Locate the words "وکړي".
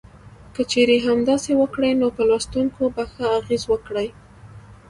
1.61-1.91, 3.67-4.07